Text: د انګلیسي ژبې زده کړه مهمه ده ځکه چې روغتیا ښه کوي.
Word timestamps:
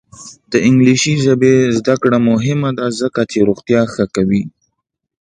د 0.51 0.53
انګلیسي 0.67 1.13
ژبې 1.23 1.53
زده 1.77 1.95
کړه 2.01 2.17
مهمه 2.29 2.69
ده 2.77 2.85
ځکه 3.01 3.21
چې 3.31 3.37
روغتیا 3.49 3.81
ښه 3.93 4.05
کوي. 4.15 4.43